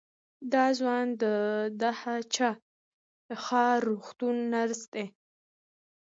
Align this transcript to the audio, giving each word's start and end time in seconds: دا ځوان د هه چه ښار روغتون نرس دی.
دا 0.53 0.65
ځوان 0.79 1.05
د 1.81 1.83
هه 1.99 2.15
چه 2.35 2.47
ښار 3.43 3.77
روغتون 3.89 4.35
نرس 4.53 4.81
دی. 4.93 5.05